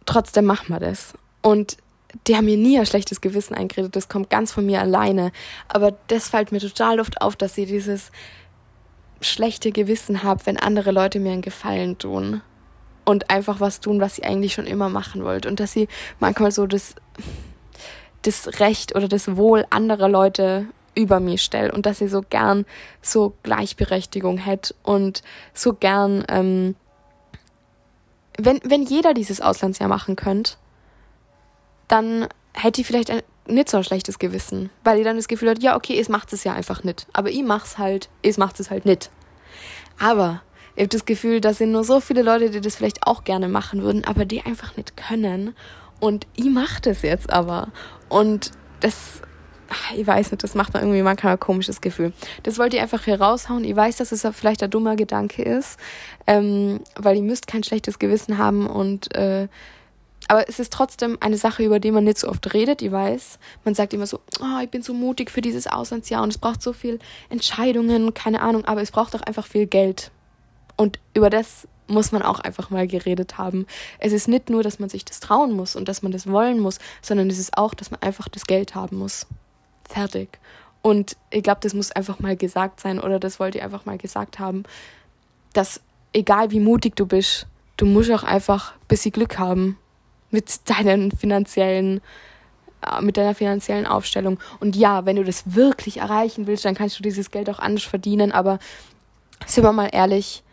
[0.06, 1.13] trotzdem machen wir das.
[1.41, 1.77] Und
[2.27, 5.32] die haben mir nie ein schlechtes Gewissen eingeredet, das kommt ganz von mir alleine.
[5.69, 8.12] Aber das fällt mir total oft auf, dass sie dieses
[9.21, 12.41] schlechte Gewissen habe, wenn andere Leute mir einen Gefallen tun
[13.08, 15.46] und einfach was tun, was sie eigentlich schon immer machen wollt.
[15.46, 15.88] Und dass sie
[16.20, 16.93] manchmal so das,
[18.24, 22.65] das Recht oder das Wohl anderer Leute über mir stellt und dass sie so gern
[23.02, 26.76] so Gleichberechtigung hätte und so gern, ähm,
[28.38, 30.56] wenn, wenn jeder dieses Auslandsjahr machen könnte,
[31.88, 35.50] dann hätte ich vielleicht ein nicht so ein schlechtes Gewissen, weil ich dann das Gefühl
[35.50, 37.08] hat, ja, okay, es macht es ja einfach nicht.
[37.13, 39.10] Aber ich mach's halt, es macht es halt nicht.
[39.98, 40.41] Aber
[40.77, 43.49] ich habe das Gefühl, da sind nur so viele Leute, die das vielleicht auch gerne
[43.49, 45.55] machen würden, aber die einfach nicht können.
[45.99, 47.69] Und ich mache das jetzt aber.
[48.09, 49.23] Und das,
[49.95, 52.13] ich weiß nicht, das macht mir irgendwie manchmal ein komisches Gefühl.
[52.43, 53.63] Das wollte ich einfach hier raushauen.
[53.63, 55.79] Ich weiß, dass es vielleicht ein dummer Gedanke ist,
[56.27, 59.47] ähm, weil ihr müsst kein schlechtes Gewissen haben und äh,
[60.27, 62.83] aber es ist trotzdem eine Sache, über die man nicht so oft redet.
[62.83, 66.29] Ich weiß, man sagt immer so, oh, ich bin so mutig für dieses Auslandsjahr und
[66.29, 70.11] es braucht so viel Entscheidungen, keine Ahnung, aber es braucht auch einfach viel Geld.
[70.77, 73.65] Und über das muss man auch einfach mal geredet haben.
[73.99, 76.59] Es ist nicht nur, dass man sich das trauen muss und dass man das wollen
[76.59, 79.25] muss, sondern es ist auch, dass man einfach das Geld haben muss.
[79.89, 80.39] Fertig.
[80.81, 83.97] Und ich glaube, das muss einfach mal gesagt sein oder das wollte ich einfach mal
[83.97, 84.63] gesagt haben,
[85.53, 85.81] dass
[86.13, 89.77] egal wie mutig du bist, du musst auch einfach ein bisschen Glück haben
[90.29, 92.01] mit deinen finanziellen
[92.81, 94.39] äh, mit deiner finanziellen Aufstellung.
[94.59, 97.83] Und ja, wenn du das wirklich erreichen willst, dann kannst du dieses Geld auch anders
[97.83, 98.31] verdienen.
[98.31, 98.59] Aber
[99.45, 100.43] sind wir mal ehrlich,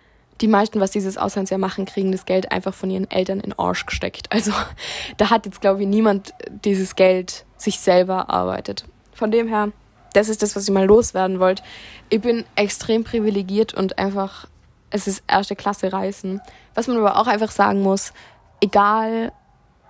[0.40, 3.86] die meisten, was dieses Auslandsjahr machen, kriegen das Geld einfach von ihren Eltern in Arsch
[3.86, 4.32] gesteckt.
[4.32, 4.52] Also
[5.16, 8.84] da hat jetzt, glaube ich, niemand dieses Geld sich selber erarbeitet.
[9.12, 9.70] Von dem her,
[10.12, 11.62] das ist das, was ich mal loswerden wollte.
[12.10, 14.46] Ich bin extrem privilegiert und einfach,
[14.90, 16.40] es ist erste Klasse Reisen.
[16.74, 18.12] Was man aber auch einfach sagen muss,
[18.60, 19.32] egal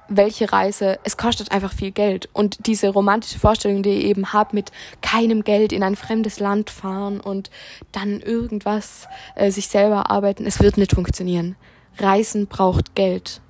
[0.08, 2.28] welche Reise, es kostet einfach viel Geld.
[2.32, 4.70] Und diese romantische Vorstellung, die ich eben habe, mit
[5.02, 7.50] keinem Geld in ein fremdes Land fahren und
[7.92, 11.56] dann irgendwas äh, sich selber arbeiten, es wird nicht funktionieren.
[11.98, 13.40] Reisen braucht Geld.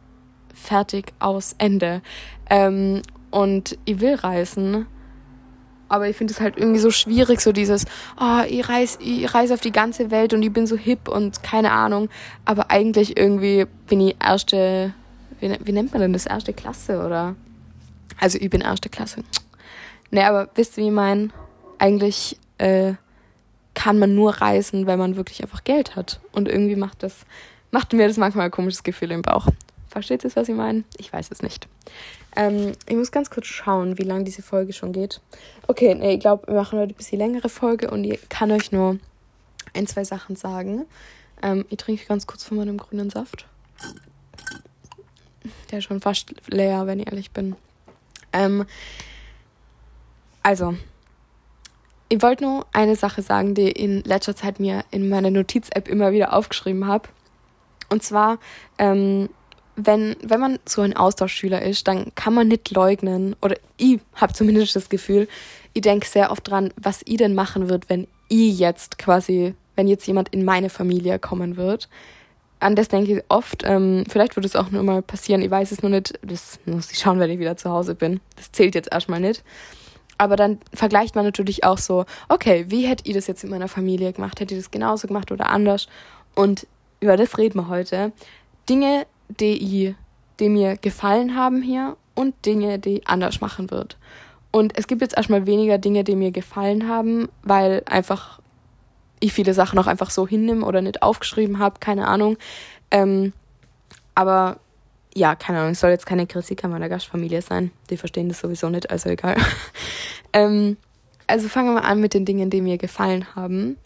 [0.52, 2.02] Fertig, aus, Ende.
[2.48, 4.86] Ähm, und ich will reisen,
[5.88, 7.84] aber ich finde es halt irgendwie so schwierig, so dieses,
[8.20, 11.42] oh, ich reise ich reise auf die ganze Welt und ich bin so hip und
[11.42, 12.08] keine Ahnung.
[12.44, 14.94] Aber eigentlich irgendwie bin ich erste
[15.44, 16.26] wie, ne-, wie nennt man denn das?
[16.26, 17.36] Erste Klasse, oder?
[18.18, 19.22] Also ich bin erste Klasse.
[20.10, 21.28] Ne, aber wisst ihr, wie ich meine?
[21.78, 22.94] Eigentlich äh,
[23.74, 26.20] kann man nur reisen, wenn man wirklich einfach Geld hat.
[26.32, 27.26] Und irgendwie macht das,
[27.70, 29.48] macht mir das manchmal ein komisches Gefühl im Bauch.
[29.88, 30.84] Versteht ihr, was ich meine?
[30.96, 31.68] Ich weiß es nicht.
[32.36, 35.20] Ähm, ich muss ganz kurz schauen, wie lange diese Folge schon geht.
[35.66, 38.72] Okay, nee, ich glaube, wir machen heute ein bisschen längere Folge und ich kann euch
[38.72, 38.98] nur
[39.74, 40.86] ein, zwei Sachen sagen.
[41.42, 43.46] Ähm, ich trinke ganz kurz von meinem grünen Saft.
[45.74, 47.56] Der schon fast leer, wenn ich ehrlich bin.
[48.32, 48.64] Ähm,
[50.40, 50.76] also,
[52.08, 56.12] ich wollte nur eine Sache sagen, die in letzter Zeit mir in meiner Notiz-App immer
[56.12, 57.08] wieder aufgeschrieben habe.
[57.88, 58.38] Und zwar,
[58.78, 59.28] ähm,
[59.74, 64.32] wenn, wenn man so ein Austauschschüler ist, dann kann man nicht leugnen, oder ich habe
[64.32, 65.26] zumindest das Gefühl,
[65.72, 69.88] ich denke sehr oft dran, was ich denn machen wird, wenn ich jetzt quasi, wenn
[69.88, 71.88] jetzt jemand in meine Familie kommen wird
[72.60, 73.62] an das denke ich oft.
[73.64, 75.42] Ähm, vielleicht wird es auch nur mal passieren.
[75.42, 76.18] Ich weiß es nur nicht.
[76.22, 78.20] Das muss ich schauen, wenn ich wieder zu Hause bin.
[78.36, 79.44] Das zählt jetzt erstmal nicht.
[80.16, 83.68] Aber dann vergleicht man natürlich auch so, okay, wie hätte ihr das jetzt in meiner
[83.68, 84.40] Familie gemacht?
[84.40, 85.88] Hätte ihr das genauso gemacht oder anders?
[86.34, 86.66] Und
[87.00, 88.12] über das reden wir heute.
[88.68, 89.94] Dinge, die, ich,
[90.40, 93.98] die mir gefallen haben hier und Dinge, die ich anders machen wird.
[94.50, 98.40] Und es gibt jetzt erstmal weniger Dinge, die mir gefallen haben, weil einfach
[99.20, 102.36] ich viele Sachen auch einfach so hinnehme oder nicht aufgeschrieben habe, keine Ahnung.
[102.90, 103.32] Ähm,
[104.14, 104.58] aber
[105.14, 107.70] ja, keine Ahnung, es soll jetzt keine Kritik an meiner Gastfamilie sein.
[107.90, 109.36] Die verstehen das sowieso nicht, also egal.
[110.32, 110.76] ähm,
[111.26, 113.78] also fangen wir an mit den Dingen, die mir gefallen haben.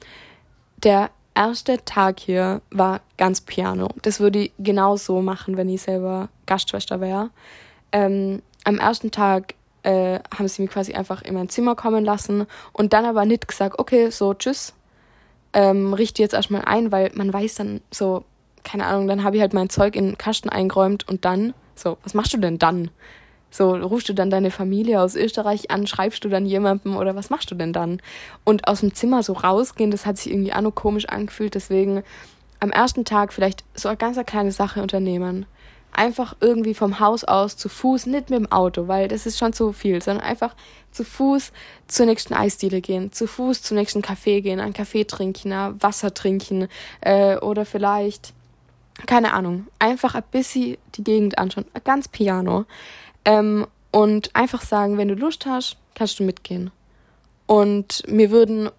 [0.83, 3.91] Der erste Tag hier war ganz Piano.
[4.03, 7.31] Das würde ich genauso machen, wenn ich selber Gastschwester wäre.
[7.93, 12.47] Ähm, am ersten Tag äh, haben sie mich quasi einfach in mein Zimmer kommen lassen
[12.73, 14.75] und dann aber nicht gesagt, okay, so tschüss,
[15.59, 18.25] ähm, richte jetzt erstmal ein, weil man weiß dann so,
[18.63, 21.99] keine Ahnung, dann habe ich halt mein Zeug in den Kasten eingeräumt und dann, so,
[22.05, 22.93] was machst du denn dann?
[23.51, 27.29] So, rufst du dann deine Familie aus Österreich an, schreibst du dann jemandem oder was
[27.29, 28.01] machst du denn dann?
[28.45, 32.05] Und aus dem Zimmer so rausgehen, das hat sich irgendwie auch noch komisch angefühlt, deswegen
[32.61, 35.47] am ersten Tag vielleicht so eine ganz kleine Sache unternehmen
[35.93, 39.53] einfach irgendwie vom Haus aus zu Fuß, nicht mit dem Auto, weil das ist schon
[39.53, 40.55] zu viel, sondern einfach
[40.93, 41.53] zu Fuß
[41.87, 46.69] zur nächsten Eisdiele gehen, zu Fuß zum nächsten Café gehen, einen Kaffee trinken, Wasser trinken
[47.01, 48.33] äh, oder vielleicht,
[49.07, 52.65] keine Ahnung, einfach ein bisschen die Gegend anschauen, ganz piano.
[53.25, 56.71] Ähm, und einfach sagen, wenn du Lust hast, kannst du mitgehen.
[57.47, 58.71] Und wir würden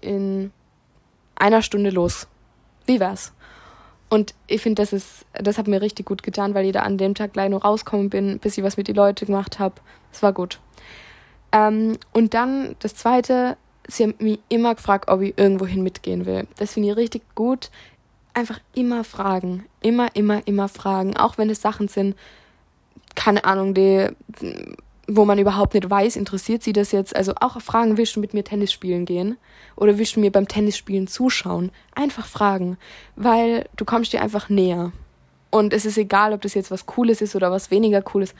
[0.00, 0.52] in
[1.34, 2.28] einer Stunde los.
[2.86, 3.32] Wie wär's?
[4.12, 6.98] Und ich finde, das ist, das hat mir richtig gut getan, weil ich da an
[6.98, 9.76] dem Tag gleich nur rauskommen bin, bis ich was mit den Leuten gemacht habe.
[10.12, 10.60] Es war gut.
[11.50, 13.56] Ähm, und dann das zweite,
[13.88, 16.46] sie haben mich immer gefragt, ob ich irgendwohin mitgehen will.
[16.58, 17.70] Das finde ich richtig gut.
[18.34, 19.64] Einfach immer fragen.
[19.80, 21.16] Immer, immer, immer fragen.
[21.16, 22.14] Auch wenn es Sachen sind,
[23.14, 24.08] keine Ahnung, die
[25.16, 27.14] wo man überhaupt nicht weiß, interessiert sie das jetzt.
[27.14, 29.36] Also auch fragen, willst du mit mir Tennis spielen gehen?
[29.76, 31.70] Oder willst du mir beim Tennisspielen zuschauen?
[31.94, 32.78] Einfach fragen,
[33.16, 34.92] weil du kommst dir einfach näher.
[35.50, 38.34] Und es ist egal, ob das jetzt was Cooles ist oder was weniger Cooles.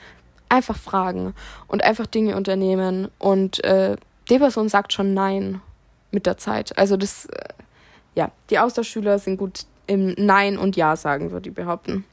[0.48, 1.34] Einfach fragen
[1.66, 3.08] und einfach Dinge unternehmen.
[3.18, 3.96] Und äh,
[4.28, 5.60] die Person sagt schon Nein
[6.10, 6.76] mit der Zeit.
[6.78, 7.48] Also das, äh,
[8.14, 12.04] ja, die Austauschschüler sind gut im Nein und Ja sagen, würde ich behaupten.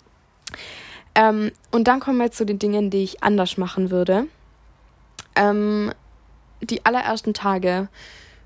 [1.16, 4.28] Ähm, und dann kommen wir jetzt zu den Dingen, die ich anders machen würde.
[5.40, 5.92] Ähm,
[6.62, 7.88] die allerersten Tage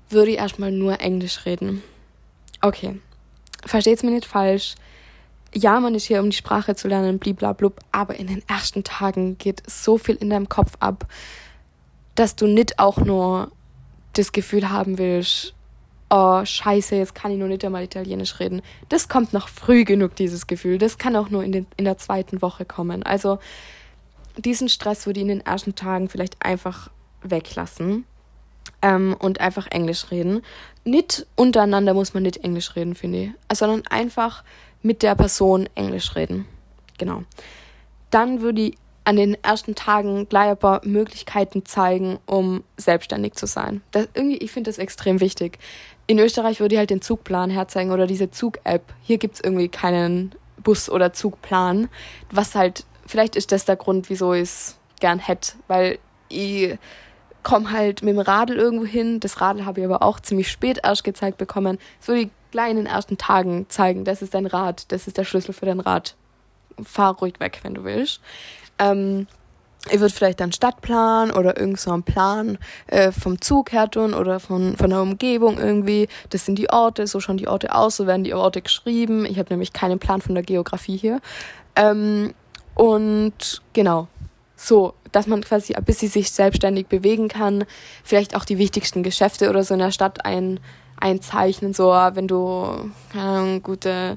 [0.08, 1.82] würde ich erstmal nur Englisch reden.
[2.60, 3.00] Okay,
[3.66, 4.76] versteht's mir nicht falsch.
[5.52, 9.38] Ja, man ist hier, um die Sprache zu lernen, bliblablub, aber in den ersten Tagen
[9.38, 11.06] geht so viel in deinem Kopf ab,
[12.14, 13.50] dass du nicht auch nur
[14.14, 15.54] das Gefühl haben willst,
[16.10, 18.62] oh, scheiße, jetzt kann ich nur nicht einmal Italienisch reden.
[18.88, 20.78] Das kommt noch früh genug, dieses Gefühl.
[20.78, 23.02] Das kann auch nur in, den, in der zweiten Woche kommen.
[23.02, 23.38] Also
[24.36, 26.90] diesen Stress würde ich in den ersten Tagen vielleicht einfach
[27.22, 28.04] weglassen
[28.82, 30.42] ähm, und einfach Englisch reden.
[30.84, 34.44] Nicht untereinander muss man nicht Englisch reden, finde ich, sondern einfach
[34.82, 36.46] mit der Person Englisch reden.
[36.98, 37.22] Genau.
[38.10, 43.46] Dann würde ich an den ersten Tagen gleich ein paar Möglichkeiten zeigen, um selbstständig zu
[43.46, 43.82] sein.
[43.90, 45.58] Das, irgendwie, ich finde das extrem wichtig.
[46.06, 48.82] In Österreich würde ich halt den Zugplan herzeigen oder diese Zug-App.
[49.02, 51.88] Hier gibt es irgendwie keinen Bus- oder Zugplan,
[52.30, 56.78] was halt vielleicht ist das der Grund, wieso ich es gern hätte, weil ich
[57.42, 59.20] komme halt mit dem Radl irgendwo hin.
[59.20, 61.78] Das Radl habe ich aber auch ziemlich spät erst gezeigt bekommen.
[62.50, 64.04] Gleich in den ersten Tagen zeigen.
[64.04, 66.16] Das ist dein Rad, das ist der Schlüssel für dein Rad.
[66.82, 68.20] Fahr ruhig weg, wenn du willst.
[68.78, 69.26] Ähm,
[69.90, 74.14] ich würde vielleicht dann Stadtplan oder irgend so einen Plan äh, vom Zug her tun
[74.14, 76.08] oder von, von der Umgebung irgendwie.
[76.30, 79.26] Das sind die Orte, so schauen die Orte aus, so werden die Orte geschrieben.
[79.26, 81.20] Ich habe nämlich keinen Plan von der Geografie hier.
[81.76, 82.32] Ähm,
[82.74, 84.08] und genau,
[84.56, 87.64] so, dass man quasi ein bisschen sich selbstständig bewegen kann.
[88.02, 90.60] Vielleicht auch die wichtigsten Geschäfte oder so in der Stadt ein,
[90.98, 91.72] einzeichnen.
[91.72, 94.16] So, wenn du Ahnung, gute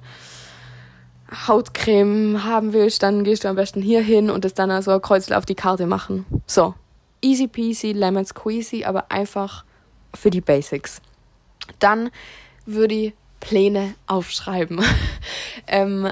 [1.47, 5.01] Hautcreme haben willst, dann gehst du am besten hier hin und das dann so ein
[5.01, 6.25] Kreuzel auf die Karte machen.
[6.45, 6.73] So,
[7.21, 9.65] easy peasy, lemon squeezy, aber einfach
[10.13, 11.01] für die Basics.
[11.79, 12.09] Dann
[12.65, 14.81] würde ich Pläne aufschreiben.
[15.67, 16.11] ähm,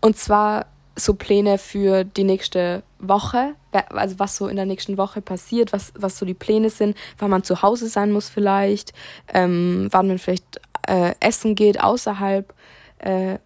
[0.00, 0.66] und zwar
[0.98, 3.54] so Pläne für die nächste Woche,
[3.90, 7.30] also was so in der nächsten Woche passiert, was, was so die Pläne sind, wann
[7.30, 8.92] man zu Hause sein muss vielleicht,
[9.32, 12.52] ähm, wann man vielleicht äh, essen geht außerhalb
[12.98, 13.38] äh,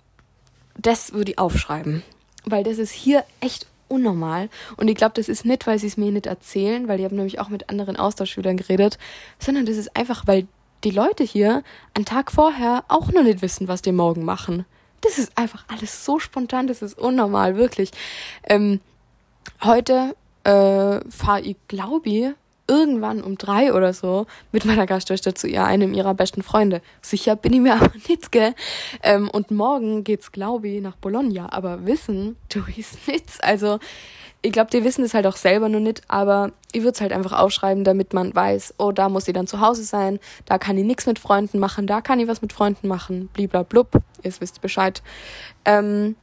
[0.77, 2.03] das würde ich aufschreiben.
[2.45, 4.49] Weil das ist hier echt unnormal.
[4.77, 7.15] Und ich glaube, das ist nicht, weil sie es mir nicht erzählen, weil ich habe
[7.15, 8.99] nämlich auch mit anderen Austauschschülern geredet,
[9.38, 10.47] sondern das ist einfach, weil
[10.83, 11.62] die Leute hier
[11.95, 14.65] einen Tag vorher auch noch nicht wissen, was die morgen machen.
[15.03, 17.91] Das ist einfach alles so spontan, das ist unnormal, wirklich.
[18.45, 18.81] Ähm,
[19.62, 22.35] heute äh, fahre ich, glaube ich,
[22.69, 26.81] irgendwann um drei oder so mit meiner Gastschwester zu ihr, einem ihrer besten Freunde.
[27.03, 28.55] Sicher bin ich mir aber nicht, gell?
[29.03, 31.53] Ähm, und morgen geht's, glaube ich, nach Bologna.
[31.53, 33.43] Aber wissen tu ich's nicht.
[33.43, 33.79] Also,
[34.42, 37.12] ich glaube, die wissen es halt auch selber nur nicht, aber ich würde es halt
[37.12, 40.76] einfach aufschreiben, damit man weiß, oh, da muss ich dann zu Hause sein, da kann
[40.76, 44.61] ich nichts mit Freunden machen, da kann ich was mit Freunden machen, bliblablub, ihr wisst
[44.61, 45.02] Bescheid.
[45.64, 46.16] Ähm,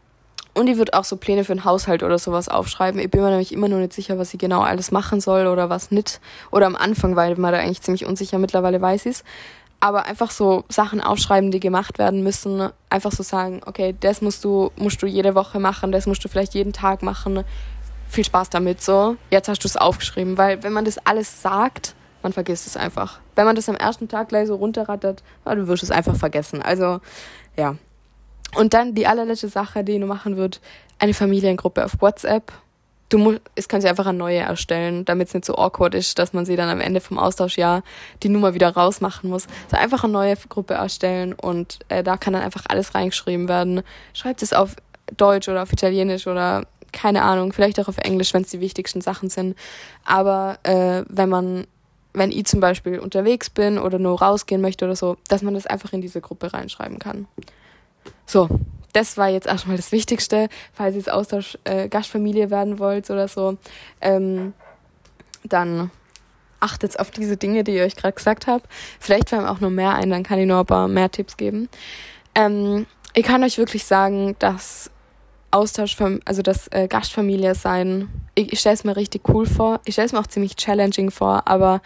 [0.54, 3.00] und ich würde auch so Pläne für einen Haushalt oder sowas aufschreiben.
[3.00, 5.70] Ich bin mir nämlich immer noch nicht sicher, was ich genau alles machen soll oder
[5.70, 6.20] was nicht.
[6.52, 9.24] Oder am Anfang, weil man da eigentlich ziemlich unsicher mittlerweile weiß ist.
[9.80, 12.70] Aber einfach so Sachen aufschreiben, die gemacht werden müssen.
[12.90, 16.28] Einfach so sagen, okay, das musst du, musst du jede Woche machen, das musst du
[16.28, 17.46] vielleicht jeden Tag machen.
[18.10, 19.16] Viel Spaß damit, so.
[19.30, 21.94] Jetzt hast du es aufgeschrieben, weil wenn man das alles sagt,
[22.24, 23.20] man vergisst es einfach.
[23.36, 26.62] Wenn man das am ersten Tag gleich so runterrattert, dann wirst du es einfach vergessen.
[26.62, 27.00] Also,
[27.56, 27.76] ja,
[28.56, 30.60] und dann die allerletzte Sache, die du machen wird,
[30.98, 32.52] eine Familiengruppe auf WhatsApp.
[33.10, 36.20] Du musst, es kannst du einfach eine neue erstellen, damit es nicht so awkward ist,
[36.20, 37.84] dass man sie dann am Ende vom Austauschjahr
[38.22, 39.48] die Nummer wieder rausmachen muss.
[39.66, 43.82] Also einfach eine neue Gruppe erstellen und äh, da kann dann einfach alles reingeschrieben werden.
[44.14, 44.76] Schreibt es auf
[45.16, 49.02] Deutsch oder auf Italienisch oder keine Ahnung, vielleicht auch auf Englisch, wenn es die wichtigsten
[49.02, 49.58] Sachen sind.
[50.06, 51.68] Aber äh, wenn man,
[52.14, 55.68] wenn ich zum Beispiel unterwegs bin oder nur rausgehen möchte oder so, dass man das
[55.68, 57.28] einfach in diese Gruppe reinschreiben kann.
[58.26, 58.48] So,
[58.94, 63.28] das war jetzt erstmal das Wichtigste, falls ihr jetzt Austausch äh, Gastfamilie werden wollt oder
[63.28, 63.58] so.
[64.02, 64.54] Ähm,
[65.44, 65.92] dann
[66.60, 68.64] achtet auf diese Dinge, die ich euch gerade gesagt habe.
[69.00, 71.70] Vielleicht fallen auch noch mehr ein, dann kann ich noch ein paar mehr Tipps geben.
[72.36, 74.92] Ähm, ich kann euch wirklich sagen, dass
[75.52, 79.82] Austausch, also das äh, Gastfamilie sein, ich, ich stelle es mir richtig cool vor.
[79.86, 81.82] Ich stelle es mir auch ziemlich challenging vor, aber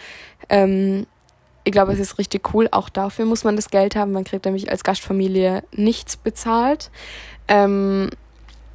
[0.50, 1.06] ähm,
[1.64, 2.68] ich glaube, es ist richtig cool.
[2.72, 4.12] Auch dafür muss man das Geld haben.
[4.12, 6.92] Man kriegt nämlich als Gastfamilie nichts bezahlt.
[7.48, 8.10] Ähm,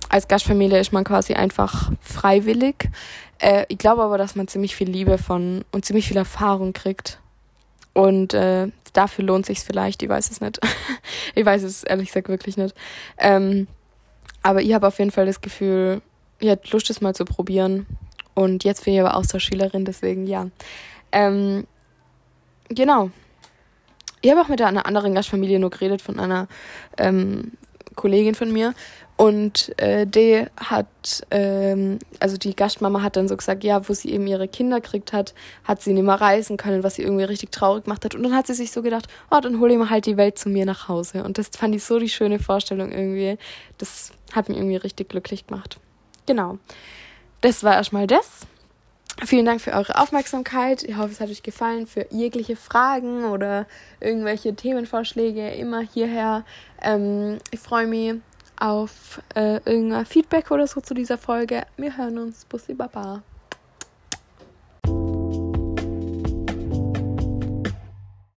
[0.08, 2.88] als Gastfamilie ist man quasi einfach freiwillig.
[3.38, 7.20] Äh, ich glaube aber, dass man ziemlich viel Liebe von und ziemlich viel Erfahrung kriegt.
[7.92, 10.02] Und äh, dafür lohnt sich vielleicht.
[10.02, 10.58] Ich weiß es nicht.
[11.34, 12.74] ich weiß es ehrlich gesagt wirklich nicht.
[13.18, 13.66] Ähm,
[14.48, 16.00] aber ich habe auf jeden Fall das Gefühl,
[16.40, 17.86] ihr habt Lust, es mal zu probieren.
[18.34, 20.48] Und jetzt bin ich aber Austauschschülerin, deswegen ja.
[21.12, 21.66] Ähm,
[22.68, 23.10] Genau.
[24.20, 26.48] Ich habe auch mit einer anderen Gastfamilie nur geredet, von einer
[26.98, 27.52] ähm,
[27.94, 28.74] Kollegin von mir.
[29.18, 30.86] Und äh, die hat,
[31.32, 35.12] ähm, also die Gastmama hat dann so gesagt, ja, wo sie eben ihre Kinder gekriegt
[35.12, 38.14] hat, hat sie nicht mehr reisen können, was sie irgendwie richtig traurig gemacht hat.
[38.14, 40.38] Und dann hat sie sich so gedacht, oh, dann hole ich mal halt die Welt
[40.38, 41.24] zu mir nach Hause.
[41.24, 43.38] Und das fand ich so die schöne Vorstellung irgendwie.
[43.78, 45.80] Das hat mich irgendwie richtig glücklich gemacht.
[46.26, 46.58] Genau.
[47.40, 48.46] Das war erstmal das.
[49.24, 50.84] Vielen Dank für eure Aufmerksamkeit.
[50.84, 51.88] Ich hoffe, es hat euch gefallen.
[51.88, 53.66] Für jegliche Fragen oder
[53.98, 56.44] irgendwelche Themenvorschläge immer hierher.
[56.80, 58.14] Ähm, ich freue mich
[58.60, 61.66] auf äh, irgendein Feedback oder so zu dieser Folge.
[61.76, 62.44] Wir hören uns.
[62.44, 63.22] Bussi Baba.